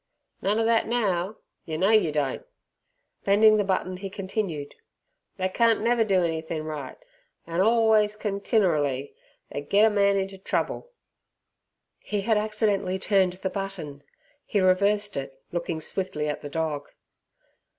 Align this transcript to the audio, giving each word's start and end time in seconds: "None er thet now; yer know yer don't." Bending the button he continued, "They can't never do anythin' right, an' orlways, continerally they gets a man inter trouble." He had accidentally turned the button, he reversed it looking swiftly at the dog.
"None 0.41 0.59
er 0.59 0.65
thet 0.65 0.87
now; 0.87 1.37
yer 1.65 1.77
know 1.77 1.91
yer 1.91 2.11
don't." 2.11 2.43
Bending 3.23 3.57
the 3.57 3.63
button 3.63 3.97
he 3.97 4.09
continued, 4.09 4.73
"They 5.37 5.47
can't 5.47 5.81
never 5.81 6.03
do 6.03 6.23
anythin' 6.23 6.63
right, 6.63 6.97
an' 7.45 7.59
orlways, 7.61 8.15
continerally 8.17 9.13
they 9.51 9.61
gets 9.61 9.85
a 9.85 9.89
man 9.91 10.17
inter 10.17 10.37
trouble." 10.37 10.89
He 11.99 12.21
had 12.21 12.35
accidentally 12.37 12.97
turned 12.97 13.33
the 13.33 13.51
button, 13.51 14.01
he 14.43 14.59
reversed 14.59 15.15
it 15.17 15.39
looking 15.51 15.79
swiftly 15.79 16.27
at 16.27 16.41
the 16.41 16.49
dog. 16.49 16.89